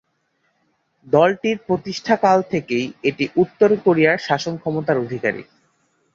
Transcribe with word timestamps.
দলটির 1.07 1.57
প্রতিষ্ঠাকাল 1.67 2.37
থেকেই 2.51 2.85
এটি 3.03 3.25
উত্তর 3.35 3.69
কোরিয়ার 3.83 4.17
শাসন 4.27 4.53
ক্ষমতার 4.57 4.97
অধিকারী। 4.97 5.43